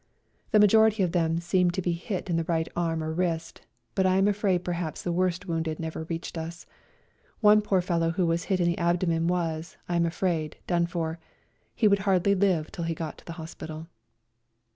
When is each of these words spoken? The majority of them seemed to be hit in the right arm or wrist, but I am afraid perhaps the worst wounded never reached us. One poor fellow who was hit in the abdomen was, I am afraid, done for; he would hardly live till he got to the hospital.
The 0.49 0.59
majority 0.59 1.03
of 1.03 1.11
them 1.11 1.39
seemed 1.39 1.75
to 1.75 1.81
be 1.83 1.91
hit 1.91 2.27
in 2.27 2.35
the 2.35 2.43
right 2.45 2.67
arm 2.75 3.03
or 3.03 3.13
wrist, 3.13 3.61
but 3.93 4.03
I 4.07 4.15
am 4.17 4.27
afraid 4.27 4.63
perhaps 4.65 5.03
the 5.03 5.11
worst 5.11 5.45
wounded 5.45 5.79
never 5.79 6.05
reached 6.05 6.39
us. 6.39 6.65
One 7.39 7.61
poor 7.61 7.81
fellow 7.81 8.09
who 8.09 8.25
was 8.25 8.45
hit 8.45 8.59
in 8.59 8.65
the 8.65 8.79
abdomen 8.79 9.27
was, 9.27 9.77
I 9.87 9.95
am 9.97 10.07
afraid, 10.07 10.57
done 10.65 10.87
for; 10.87 11.19
he 11.75 11.87
would 11.87 11.99
hardly 11.99 12.33
live 12.33 12.71
till 12.71 12.85
he 12.85 12.95
got 12.95 13.19
to 13.19 13.25
the 13.25 13.33
hospital. 13.37 13.89